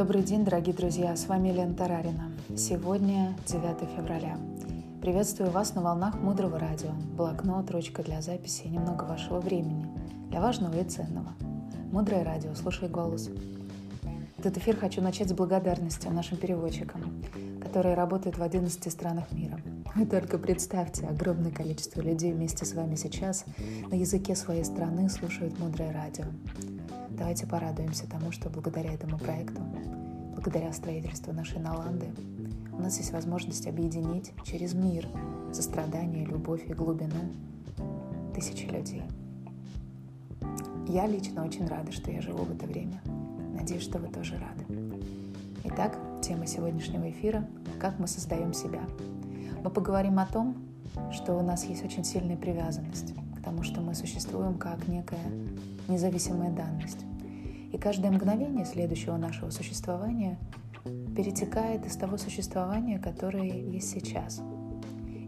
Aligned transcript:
Добрый 0.00 0.22
день, 0.22 0.46
дорогие 0.46 0.74
друзья, 0.74 1.14
с 1.14 1.26
вами 1.26 1.50
Лена 1.50 1.74
Тарарина. 1.74 2.32
Сегодня 2.56 3.36
9 3.46 3.86
февраля. 3.94 4.38
Приветствую 5.02 5.50
вас 5.50 5.74
на 5.74 5.82
волнах 5.82 6.14
Мудрого 6.14 6.58
радио. 6.58 6.92
Блокнот, 7.18 7.70
ручка 7.70 8.02
для 8.02 8.22
записи 8.22 8.62
и 8.62 8.70
немного 8.70 9.04
вашего 9.04 9.40
времени 9.40 9.86
для 10.30 10.40
важного 10.40 10.80
и 10.80 10.84
ценного. 10.84 11.34
Мудрое 11.92 12.24
радио, 12.24 12.54
слушай 12.54 12.88
голос. 12.88 13.28
Этот 14.38 14.56
эфир 14.56 14.74
хочу 14.78 15.02
начать 15.02 15.28
с 15.28 15.34
благодарности 15.34 16.06
нашим 16.06 16.38
переводчикам, 16.38 17.22
которые 17.60 17.94
работают 17.94 18.38
в 18.38 18.42
11 18.42 18.90
странах 18.90 19.30
мира. 19.32 19.60
Вы 19.96 20.06
только 20.06 20.38
представьте, 20.38 21.06
огромное 21.06 21.50
количество 21.50 22.00
людей 22.00 22.32
вместе 22.32 22.64
с 22.64 22.74
вами 22.74 22.94
сейчас 22.94 23.44
на 23.90 23.94
языке 23.94 24.36
своей 24.36 24.64
страны 24.64 25.08
слушают 25.08 25.58
Мудрое 25.58 25.92
радио. 25.92 26.26
Давайте 27.10 27.46
порадуемся 27.46 28.08
тому, 28.08 28.30
что 28.30 28.50
благодаря 28.50 28.94
этому 28.94 29.18
проекту, 29.18 29.60
благодаря 30.32 30.72
строительству 30.72 31.32
нашей 31.32 31.58
Наланды, 31.58 32.06
у 32.72 32.80
нас 32.80 32.98
есть 32.98 33.12
возможность 33.12 33.66
объединить 33.66 34.32
через 34.44 34.74
мир 34.74 35.08
сострадание, 35.52 36.24
любовь 36.24 36.62
и 36.68 36.72
глубину 36.72 37.32
тысячи 38.34 38.66
людей. 38.66 39.02
Я 40.88 41.06
лично 41.06 41.44
очень 41.44 41.66
рада, 41.66 41.90
что 41.90 42.10
я 42.12 42.20
живу 42.20 42.44
в 42.44 42.52
это 42.52 42.66
время. 42.66 43.02
Надеюсь, 43.54 43.82
что 43.82 43.98
вы 43.98 44.06
тоже 44.08 44.38
рады. 44.38 44.64
Итак, 45.64 45.98
тема 46.22 46.46
сегодняшнего 46.46 47.10
эфира– 47.10 47.46
«Как 47.80 47.98
мы 47.98 48.06
создаем 48.06 48.52
себя». 48.52 48.82
Мы 49.62 49.70
поговорим 49.70 50.18
о 50.18 50.26
том, 50.26 50.56
что 51.12 51.34
у 51.34 51.42
нас 51.42 51.64
есть 51.64 51.84
очень 51.84 52.04
сильная 52.04 52.36
привязанность 52.36 53.14
к 53.36 53.42
тому, 53.42 53.62
что 53.62 53.80
мы 53.80 53.94
существуем 53.94 54.58
как 54.58 54.88
некая 54.88 55.30
независимая 55.88 56.50
данность. 56.50 57.04
И 57.72 57.78
каждое 57.78 58.10
мгновение 58.10 58.64
следующего 58.64 59.16
нашего 59.16 59.50
существования 59.50 60.38
перетекает 61.14 61.86
из 61.86 61.96
того 61.96 62.16
существования, 62.16 62.98
которое 62.98 63.44
есть 63.44 63.90
сейчас. 63.90 64.40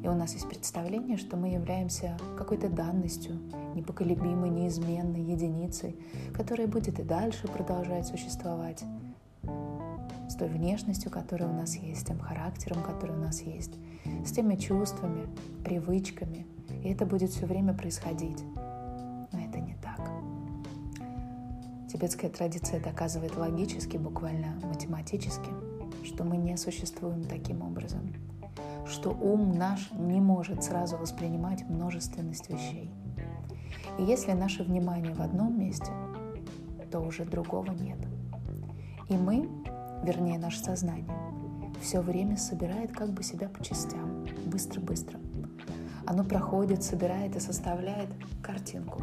И 0.03 0.09
у 0.09 0.15
нас 0.15 0.33
есть 0.33 0.49
представление, 0.49 1.17
что 1.17 1.37
мы 1.37 1.49
являемся 1.51 2.19
какой-то 2.37 2.69
данностью, 2.69 3.39
непоколебимой, 3.75 4.51
неизменной 4.51 5.23
единицей, 5.23 5.97
которая 6.35 6.67
будет 6.67 6.99
и 6.99 7.03
дальше 7.03 7.47
продолжать 7.47 8.09
существовать 8.09 8.83
той 10.43 10.49
внешностью, 10.49 11.09
которая 11.09 11.49
у 11.49 11.53
нас 11.53 11.77
есть, 11.77 12.01
с 12.01 12.05
тем 12.05 12.19
характером, 12.19 12.83
который 12.83 13.15
у 13.17 13.21
нас 13.21 13.43
есть, 13.43 13.79
с 14.27 14.33
теми 14.33 14.57
чувствами, 14.57 15.29
привычками. 15.63 16.47
И 16.83 16.89
это 16.89 17.07
будет 17.07 17.31
все 17.31 17.47
время 17.47 17.75
происходить. 17.75 18.43
Тибетская 21.93 22.31
традиция 22.31 22.83
доказывает 22.83 23.37
логически, 23.37 23.99
буквально 23.99 24.59
математически, 24.65 25.51
что 26.05 26.25
мы 26.25 26.39
не 26.39 26.57
существуем 26.57 27.23
таким 27.23 27.63
образом, 27.63 28.01
что 28.87 29.11
ум 29.11 29.53
наш 29.53 29.93
не 29.93 30.21
может 30.21 30.65
сразу 30.65 30.97
воспринимать 30.97 31.69
множественность 31.69 32.51
вещей. 32.51 32.91
И 34.01 34.03
если 34.03 34.33
наше 34.33 34.65
внимание 34.65 35.15
в 35.15 35.21
одном 35.21 35.57
месте, 35.57 35.93
то 36.91 36.99
уже 36.99 37.25
другого 37.27 37.71
нет. 37.71 37.99
И 39.09 39.15
мы, 39.15 39.49
вернее 40.03 40.39
наше 40.39 40.63
сознание, 40.63 41.17
все 41.81 42.01
время 42.01 42.37
собирает 42.37 42.93
как 42.93 43.11
бы 43.11 43.23
себя 43.23 43.49
по 43.49 43.63
частям, 43.65 44.27
быстро-быстро. 44.47 45.19
Оно 46.07 46.25
проходит, 46.25 46.83
собирает 46.83 47.37
и 47.37 47.41
составляет 47.41 48.09
картинку, 48.43 49.03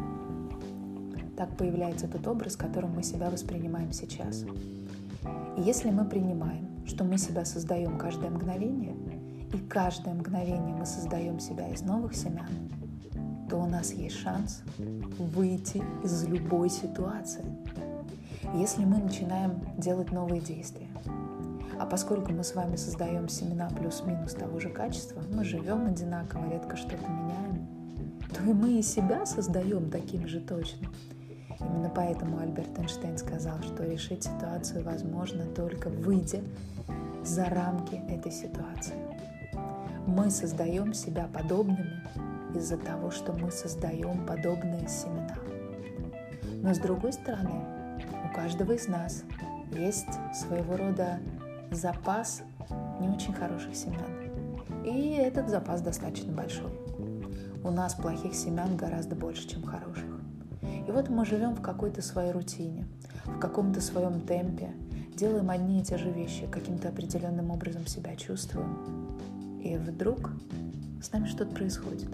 так 1.40 1.56
появляется 1.56 2.06
тот 2.06 2.26
образ, 2.26 2.54
которым 2.54 2.94
мы 2.96 3.02
себя 3.02 3.30
воспринимаем 3.30 3.92
сейчас. 3.92 4.44
И 5.56 5.62
если 5.62 5.90
мы 5.90 6.04
принимаем, 6.04 6.68
что 6.84 7.02
мы 7.04 7.16
себя 7.16 7.46
создаем 7.46 7.96
каждое 7.96 8.28
мгновение, 8.28 8.94
и 9.54 9.56
каждое 9.56 10.12
мгновение 10.12 10.74
мы 10.74 10.84
создаем 10.84 11.40
себя 11.40 11.68
из 11.68 11.80
новых 11.80 12.14
семян, 12.14 12.50
то 13.48 13.56
у 13.56 13.64
нас 13.66 13.94
есть 13.94 14.16
шанс 14.16 14.62
выйти 14.78 15.82
из 16.04 16.24
любой 16.26 16.68
ситуации. 16.68 17.44
Если 18.54 18.84
мы 18.84 18.98
начинаем 18.98 19.62
делать 19.78 20.12
новые 20.12 20.42
действия, 20.42 20.89
а 21.80 21.86
поскольку 21.86 22.30
мы 22.30 22.44
с 22.44 22.54
вами 22.54 22.76
создаем 22.76 23.26
семена 23.30 23.70
плюс-минус 23.70 24.34
того 24.34 24.60
же 24.60 24.68
качества, 24.68 25.22
мы 25.32 25.44
живем 25.44 25.86
одинаково, 25.86 26.50
редко 26.50 26.76
что-то 26.76 27.08
меняем, 27.08 27.66
то 28.34 28.42
и 28.42 28.52
мы 28.52 28.78
и 28.78 28.82
себя 28.82 29.24
создаем 29.24 29.88
таким 29.90 30.28
же 30.28 30.40
точно. 30.40 30.88
Именно 31.58 31.88
поэтому 31.88 32.38
Альберт 32.38 32.78
Эйнштейн 32.78 33.16
сказал, 33.16 33.62
что 33.62 33.84
решить 33.84 34.24
ситуацию 34.24 34.84
возможно 34.84 35.46
только 35.46 35.88
выйдя 35.88 36.42
за 37.24 37.46
рамки 37.46 37.94
этой 38.10 38.30
ситуации. 38.30 38.96
Мы 40.06 40.30
создаем 40.30 40.92
себя 40.92 41.30
подобными 41.32 42.02
из-за 42.54 42.76
того, 42.76 43.10
что 43.10 43.32
мы 43.32 43.50
создаем 43.50 44.26
подобные 44.26 44.86
семена. 44.86 45.38
Но 46.62 46.74
с 46.74 46.78
другой 46.78 47.14
стороны, 47.14 47.64
у 48.30 48.34
каждого 48.36 48.72
из 48.72 48.86
нас 48.86 49.24
есть 49.72 50.08
своего 50.34 50.76
рода 50.76 51.20
запас 51.70 52.42
не 53.00 53.08
очень 53.08 53.32
хороших 53.32 53.74
семян. 53.74 54.00
И 54.84 55.14
этот 55.14 55.48
запас 55.48 55.80
достаточно 55.80 56.32
большой. 56.32 56.70
У 57.62 57.70
нас 57.70 57.94
плохих 57.94 58.34
семян 58.34 58.76
гораздо 58.76 59.14
больше, 59.14 59.48
чем 59.48 59.62
хороших. 59.62 60.06
И 60.62 60.90
вот 60.90 61.08
мы 61.08 61.24
живем 61.24 61.54
в 61.54 61.60
какой-то 61.60 62.02
своей 62.02 62.32
рутине, 62.32 62.86
в 63.24 63.38
каком-то 63.38 63.80
своем 63.80 64.20
темпе, 64.22 64.70
делаем 65.14 65.50
одни 65.50 65.80
и 65.80 65.84
те 65.84 65.98
же 65.98 66.10
вещи, 66.10 66.46
каким-то 66.50 66.88
определенным 66.88 67.50
образом 67.50 67.86
себя 67.86 68.16
чувствуем. 68.16 69.18
И 69.62 69.76
вдруг 69.76 70.30
с 71.02 71.12
нами 71.12 71.26
что-то 71.26 71.54
происходит. 71.54 72.08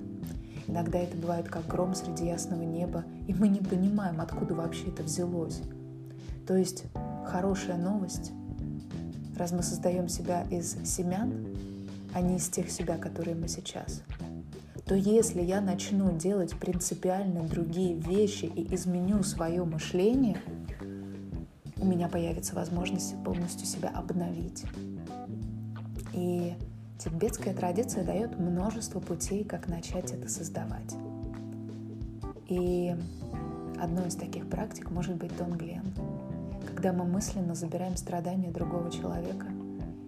Иногда 0.67 0.99
это 0.99 1.17
бывает 1.17 1.49
как 1.49 1.67
гром 1.69 1.95
среди 1.95 2.27
ясного 2.27 2.63
неба, 2.63 3.05
и 3.29 3.35
мы 3.35 3.49
не 3.49 3.61
понимаем, 3.61 4.21
откуда 4.21 4.55
вообще 4.55 4.89
это 4.89 5.05
взялось. 5.05 5.63
То 6.47 6.57
есть 6.57 6.85
хорошая 7.25 7.77
новость, 7.77 8.33
раз 9.37 9.53
мы 9.53 9.63
создаем 9.63 10.09
себя 10.09 10.45
из 10.51 10.77
семян, 10.85 11.47
а 12.15 12.21
не 12.21 12.37
из 12.37 12.49
тех 12.49 12.71
себя, 12.71 12.97
которые 12.97 13.37
мы 13.37 13.49
сейчас– 13.49 14.03
то 14.87 14.95
если 14.95 15.43
я 15.43 15.61
начну 15.61 16.17
делать 16.17 16.57
принципиально 16.57 17.43
другие 17.43 17.95
вещи 17.95 18.45
и 18.45 18.73
изменю 18.75 19.25
свое 19.25 19.65
мышление, 19.65 20.41
у 21.79 21.85
меня 21.85 22.09
появится 22.09 22.55
возможность 22.55 23.21
полностью 23.25 23.67
себя 23.67 23.89
обновить. 23.89 24.65
И 26.13 26.55
тибетская 26.99 27.53
традиция 27.53 28.05
дает 28.05 28.39
множество 28.39 29.01
путей, 29.01 29.43
как 29.43 29.67
начать 29.67 30.13
это 30.13 30.29
создавать. 30.29 30.95
И 32.49 32.95
одной 33.81 34.07
из 34.07 34.15
таких 34.15 34.49
практик 34.49 34.93
может 34.93 35.17
быть 35.17 35.37
Тонглен, 35.37 35.83
когда 36.67 36.93
мы 36.93 37.05
мысленно 37.05 37.55
забираем 37.55 37.97
страдания 37.97 38.51
другого 38.51 38.91
человека 38.91 39.47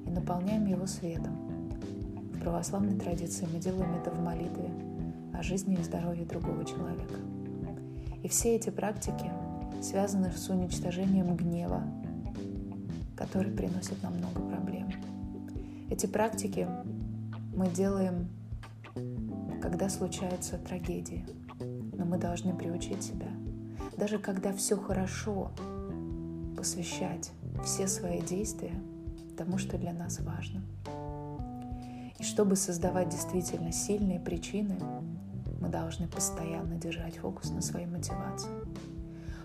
и 0.06 0.10
наполняем 0.10 0.66
его 0.66 0.86
светом, 0.86 1.34
в 2.34 2.40
православной 2.40 2.98
традиции 2.98 3.46
мы 3.52 3.58
делаем 3.58 3.94
это 3.94 4.10
в 4.10 4.20
молитве 4.20 4.70
о 5.32 5.42
жизни 5.42 5.76
и 5.76 5.82
здоровье 5.82 6.26
другого 6.26 6.64
человека. 6.64 7.14
И 8.22 8.28
все 8.28 8.56
эти 8.56 8.70
практики 8.70 9.30
связаны 9.80 10.32
с 10.32 10.48
уничтожением 10.48 11.36
гнева, 11.36 11.82
который 13.16 13.52
приносит 13.52 14.02
нам 14.02 14.16
много 14.16 14.40
проблем. 14.40 14.90
Эти 15.90 16.06
практики 16.06 16.68
мы 17.54 17.68
делаем, 17.68 18.28
когда 19.62 19.88
случаются 19.88 20.58
трагедии, 20.58 21.24
но 21.96 22.04
мы 22.04 22.18
должны 22.18 22.54
приучить 22.54 23.02
себя, 23.02 23.28
даже 23.96 24.18
когда 24.18 24.52
все 24.52 24.76
хорошо, 24.76 25.50
посвящать 26.58 27.30
все 27.64 27.86
свои 27.86 28.20
действия 28.20 28.74
тому, 29.36 29.58
что 29.58 29.78
для 29.78 29.92
нас 29.92 30.18
важно. 30.18 30.60
И 32.18 32.24
чтобы 32.24 32.56
создавать 32.56 33.10
действительно 33.10 33.70
сильные 33.70 34.18
причины, 34.18 34.76
мы 35.60 35.68
должны 35.68 36.08
постоянно 36.08 36.74
держать 36.74 37.18
фокус 37.18 37.50
на 37.50 37.62
своей 37.62 37.86
мотивации. 37.86 38.50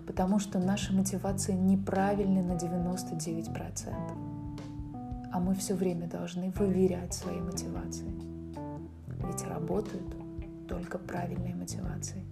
Потому 0.07 0.39
что 0.39 0.57
наша 0.57 0.91
мотивация 0.91 1.55
неправильна 1.55 2.41
на 2.41 2.53
99%. 2.53 3.93
А 5.31 5.39
мы 5.39 5.53
все 5.53 5.75
время 5.75 6.07
должны 6.07 6.49
выверять 6.49 7.13
свои 7.13 7.39
мотивации. 7.39 8.11
Ведь 9.27 9.43
работают 9.43 10.15
только 10.67 10.97
правильные 10.97 11.53
мотивации. 11.53 12.23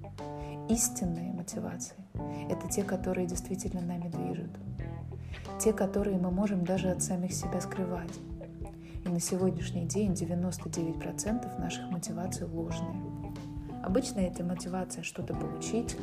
Истинные 0.71 1.33
мотивации– 1.33 1.97
это 2.49 2.65
те, 2.69 2.85
которые 2.85 3.27
действительно 3.27 3.81
нами 3.81 4.07
движут. 4.07 4.51
Те, 5.59 5.73
которые 5.73 6.17
мы 6.17 6.31
можем 6.31 6.63
даже 6.63 6.87
от 6.87 7.03
самих 7.03 7.33
себя 7.33 7.59
скрывать 7.59 8.17
и 9.03 9.09
на 9.09 9.19
сегодняшний 9.19 9.85
день 9.85 10.13
99% 10.13 11.59
наших 11.59 11.91
мотиваций 11.91 12.47
ложные. 12.47 13.03
Обычно 13.83 14.21
это 14.21 14.45
мотивация 14.45 15.03
что-то 15.03 15.33
получить, 15.33 15.97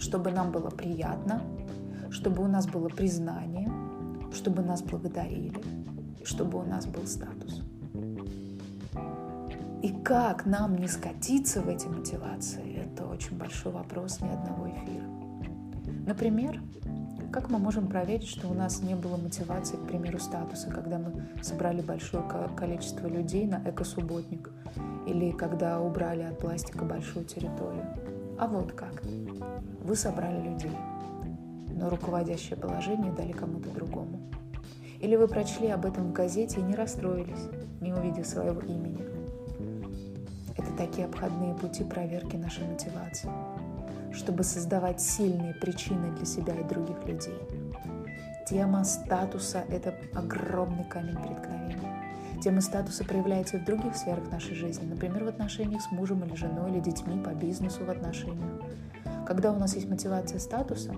чтобы 0.00 0.32
нам 0.32 0.50
было 0.50 0.70
приятно, 0.70 1.40
чтобы 2.10 2.42
у 2.42 2.48
нас 2.48 2.66
было 2.66 2.88
признание, 2.88 3.70
чтобы 4.32 4.62
нас 4.62 4.82
благодарили, 4.82 5.62
чтобы 6.24 6.58
у 6.58 6.64
нас 6.64 6.84
был 6.86 7.06
статус. 7.06 7.62
И 9.84 9.92
как 10.02 10.46
нам 10.46 10.74
не 10.74 10.88
скатиться 10.88 11.62
в 11.62 11.68
эти 11.68 11.86
мотивации, 11.86 12.77
это 12.98 13.06
очень 13.06 13.36
большой 13.36 13.72
вопрос 13.72 14.20
ни 14.20 14.28
одного 14.28 14.68
эфира. 14.68 15.04
Например, 16.04 16.60
как 17.32 17.48
мы 17.48 17.58
можем 17.58 17.86
проверить, 17.86 18.26
что 18.26 18.48
у 18.48 18.54
нас 18.54 18.82
не 18.82 18.96
было 18.96 19.16
мотивации, 19.16 19.76
к 19.76 19.86
примеру, 19.86 20.18
статуса, 20.18 20.68
когда 20.68 20.98
мы 20.98 21.28
собрали 21.42 21.80
большое 21.80 22.24
количество 22.56 23.06
людей 23.06 23.46
на 23.46 23.62
экосубботник 23.64 24.50
или 25.06 25.30
когда 25.30 25.80
убрали 25.80 26.22
от 26.22 26.38
пластика 26.38 26.84
большую 26.84 27.24
территорию? 27.24 27.86
А 28.38 28.48
вот 28.48 28.72
как. 28.72 29.02
Вы 29.84 29.94
собрали 29.94 30.48
людей, 30.48 30.76
но 31.74 31.90
руководящее 31.90 32.58
положение 32.58 33.12
дали 33.12 33.32
кому-то 33.32 33.70
другому. 33.70 34.18
Или 35.00 35.14
вы 35.14 35.28
прочли 35.28 35.68
об 35.68 35.86
этом 35.86 36.08
в 36.08 36.12
газете 36.12 36.58
и 36.58 36.64
не 36.64 36.74
расстроились, 36.74 37.48
не 37.80 37.92
увидев 37.92 38.26
своего 38.26 38.60
имени. 38.60 39.04
Такие 40.78 41.06
обходные 41.06 41.56
пути 41.56 41.82
проверки 41.82 42.36
нашей 42.36 42.64
мотивации, 42.64 43.28
чтобы 44.12 44.44
создавать 44.44 45.00
сильные 45.00 45.52
причины 45.54 46.12
для 46.12 46.24
себя 46.24 46.54
и 46.54 46.62
других 46.62 47.04
людей. 47.04 47.34
Тема 48.48 48.84
статуса– 48.84 49.64
это 49.68 49.92
огромный 50.14 50.84
камень 50.84 51.16
преткновения. 51.16 52.04
Тема 52.40 52.60
статуса 52.60 53.04
проявляется 53.04 53.56
и 53.56 53.60
в 53.60 53.64
других 53.64 53.96
сферах 53.96 54.30
нашей 54.30 54.54
жизни, 54.54 54.86
например, 54.86 55.24
в 55.24 55.26
отношениях 55.26 55.82
с 55.82 55.90
мужем 55.90 56.24
или 56.24 56.36
женой, 56.36 56.70
или 56.70 56.78
детьми, 56.78 57.20
по 57.20 57.30
бизнесу 57.30 57.84
в 57.84 57.90
отношениях. 57.90 58.62
Когда 59.26 59.52
у 59.52 59.58
нас 59.58 59.74
есть 59.74 59.90
мотивация 59.90 60.38
статуса, 60.38 60.94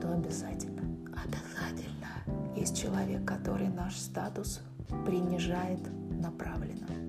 то 0.00 0.10
обязательно, 0.10 0.82
обязательно 1.12 2.56
есть 2.56 2.80
человек, 2.80 3.22
который 3.26 3.68
наш 3.68 3.96
статус 3.98 4.62
принижает 5.04 5.80
направленно. 6.22 7.01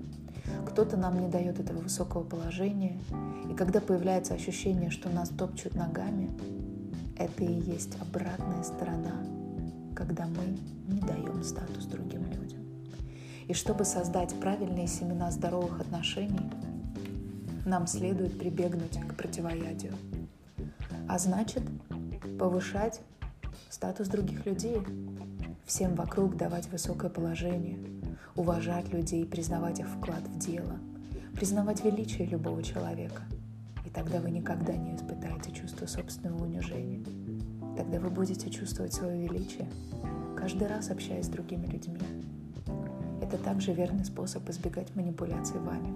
Кто-то 0.74 0.96
нам 0.96 1.20
не 1.20 1.28
дает 1.28 1.60
этого 1.60 1.78
высокого 1.78 2.24
положения, 2.24 2.98
и 3.48 3.54
когда 3.54 3.80
появляется 3.80 4.34
ощущение, 4.34 4.90
что 4.90 5.08
нас 5.08 5.28
топчут 5.28 5.76
ногами, 5.76 6.36
это 7.16 7.44
и 7.44 7.60
есть 7.60 7.96
обратная 8.00 8.64
сторона, 8.64 9.22
когда 9.94 10.26
мы 10.26 10.58
не 10.88 11.00
даем 11.00 11.44
статус 11.44 11.84
другим 11.84 12.24
людям. 12.32 12.58
И 13.46 13.54
чтобы 13.54 13.84
создать 13.84 14.34
правильные 14.40 14.88
семена 14.88 15.30
здоровых 15.30 15.80
отношений, 15.80 16.50
нам 17.64 17.86
следует 17.86 18.36
прибегнуть 18.36 18.98
к 18.98 19.14
противоядию. 19.14 19.94
А 21.08 21.20
значит, 21.20 21.62
повышать 22.36 23.00
статус 23.70 24.08
других 24.08 24.44
людей, 24.44 24.78
всем 25.66 25.94
вокруг 25.94 26.36
давать 26.36 26.66
высокое 26.72 27.10
положение, 27.10 27.78
уважать 28.36 28.92
людей, 28.92 29.24
признавать 29.26 29.80
их 29.80 29.88
вклад 29.88 30.22
в 30.26 30.38
дело, 30.38 30.78
признавать 31.34 31.84
величие 31.84 32.26
любого 32.26 32.62
человека. 32.62 33.22
И 33.84 33.90
тогда 33.90 34.20
вы 34.20 34.30
никогда 34.30 34.74
не 34.74 34.96
испытаете 34.96 35.52
чувство 35.52 35.86
собственного 35.86 36.44
унижения. 36.44 37.04
Тогда 37.76 37.98
вы 37.98 38.10
будете 38.10 38.50
чувствовать 38.50 38.92
свое 38.92 39.28
величие, 39.28 39.68
каждый 40.36 40.68
раз 40.68 40.90
общаясь 40.90 41.26
с 41.26 41.28
другими 41.28 41.66
людьми. 41.66 42.00
Это 43.22 43.38
также 43.38 43.72
верный 43.72 44.04
способ 44.04 44.48
избегать 44.48 44.94
манипуляций 44.94 45.58
вами. 45.60 45.94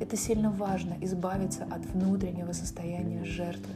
Это 0.00 0.16
сильно 0.16 0.50
важно– 0.50 0.96
избавиться 1.02 1.64
от 1.64 1.84
внутреннего 1.86 2.52
состояния 2.52 3.24
жертвы, 3.24 3.74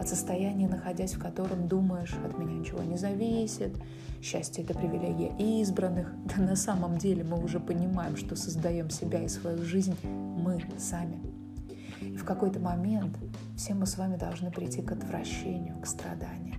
от 0.00 0.08
состояния, 0.08 0.68
находясь 0.68 1.14
в 1.14 1.20
котором 1.20 1.68
думаешь, 1.68 2.14
от 2.24 2.38
меня 2.38 2.54
ничего 2.54 2.82
не 2.82 2.96
зависит, 2.96 3.76
счастье– 4.22 4.64
это 4.64 4.74
привилегия 4.74 5.34
избранных. 5.38 6.12
Да 6.36 6.42
на 6.42 6.56
самом 6.56 6.98
деле 6.98 7.24
мы 7.24 7.42
уже 7.42 7.60
понимаем, 7.60 8.16
что 8.16 8.36
создаем 8.36 8.90
себя 8.90 9.22
и 9.22 9.28
свою 9.28 9.62
жизнь 9.62 9.96
мы 10.02 10.62
сами. 10.78 11.20
И 12.00 12.16
в 12.16 12.24
какой-то 12.24 12.60
момент 12.60 13.16
все 13.56 13.74
мы 13.74 13.86
с 13.86 13.96
вами 13.96 14.16
должны 14.16 14.50
прийти 14.50 14.82
к 14.82 14.92
отвращению, 14.92 15.78
к 15.80 15.86
страданию. 15.86 16.56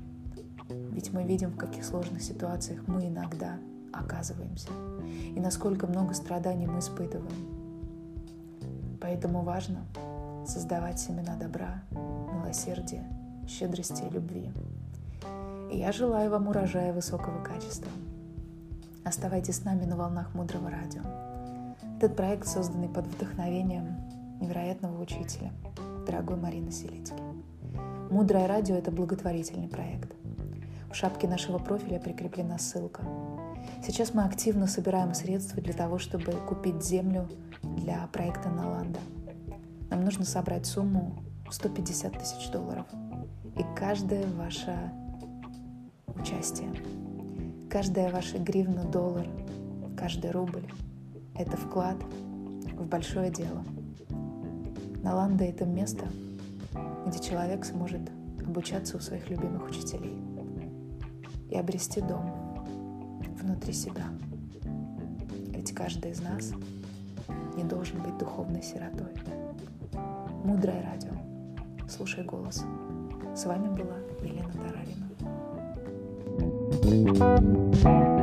Ведь 0.91 1.11
мы 1.11 1.23
видим, 1.23 1.51
в 1.51 1.57
каких 1.57 1.83
сложных 1.83 2.23
ситуациях 2.23 2.81
мы 2.87 3.07
иногда 3.07 3.57
оказываемся 3.93 4.69
и 5.35 5.39
насколько 5.39 5.87
много 5.87 6.13
страданий 6.13 6.67
мы 6.67 6.79
испытываем. 6.79 7.65
Поэтому 9.01 9.43
важно 9.43 9.85
создавать 10.45 10.99
семена 10.99 11.35
добра, 11.35 11.83
милосердия, 11.91 13.05
щедрости 13.47 14.03
и 14.03 14.09
любви. 14.09 14.51
Я 15.71 15.91
желаю 15.91 16.29
вам 16.29 16.47
урожая 16.47 16.93
высокого 16.93 17.43
качества. 17.43 17.91
Оставайтесь 19.03 19.57
с 19.57 19.63
нами 19.63 19.85
на 19.85 19.95
волнах 19.95 20.33
Мудрого 20.33 20.69
Радио. 20.69 21.01
Этот 21.97 22.15
проект, 22.15 22.47
созданный 22.47 22.89
под 22.89 23.07
вдохновением 23.07 23.97
невероятного 24.39 25.01
учителя, 25.01 25.51
дорогой 26.05 26.37
Марины 26.37 26.71
Селицки. 26.71 27.21
Мудрое 28.09 28.47
радио– 28.47 28.75
это 28.77 28.91
благотворительный 28.91 29.67
проект. 29.67 30.13
В 30.91 30.95
шапке 30.95 31.27
нашего 31.27 31.57
профиля 31.57 31.99
прикреплена 31.99 32.57
ссылка. 32.57 33.03
Сейчас 33.85 34.13
мы 34.13 34.23
активно 34.23 34.67
собираем 34.67 35.13
средства 35.13 35.61
для 35.61 35.73
того, 35.73 35.97
чтобы 35.97 36.31
купить 36.47 36.83
землю 36.83 37.27
для 37.63 38.07
проекта 38.07 38.49
Наланда. 38.49 38.99
Нам 39.89 40.03
нужно 40.03 40.25
собрать 40.25 40.65
сумму 40.65 41.23
150 41.49 42.13
тысяч 42.19 42.49
долларов– 42.49 42.85
и 43.57 43.63
каждое 43.75 44.25
ваше 44.33 44.91
участие, 46.15 46.71
каждая 47.69 48.11
ваша 48.11 48.37
гривна, 48.37 48.83
доллар, 48.83 49.27
каждый 49.97 50.31
рубль– 50.31 50.65
это 51.35 51.57
вклад 51.57 51.97
в 52.77 52.87
большое 52.87 53.31
дело. 53.31 53.63
Наланда– 55.03 55.43
это 55.45 55.65
место, 55.65 56.05
где 57.05 57.19
человек 57.19 57.65
сможет 57.65 58.01
обучаться 58.45 58.97
у 58.97 58.99
своих 58.99 59.29
любимых 59.29 59.69
учителей 59.69 60.21
и 61.49 61.57
обрести 61.57 62.01
дом 62.01 62.65
внутри 63.41 63.73
себя. 63.73 64.05
Ведь 65.49 65.73
каждый 65.73 66.11
из 66.11 66.21
нас 66.21 66.51
не 67.55 67.63
должен 67.63 68.01
быть 68.01 68.17
духовной 68.17 68.61
сиротой. 68.61 69.13
Мудрое 70.43 70.81
радио. 70.83 71.13
Слушай 71.87 72.23
голос. 72.23 72.63
С 73.35 73.45
вами 73.45 73.67
была 73.67 73.97
Елена 74.21 74.49
Таравина. 77.83 78.14